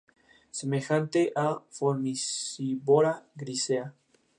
[0.49, 3.93] Semejante a "Formicivora grisea".